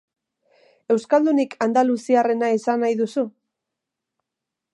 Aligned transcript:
Euskaldunik 0.95 1.53
andaluziarrena 1.67 2.51
izan 2.57 2.85
nahi 2.87 3.01
duzu? 3.03 3.29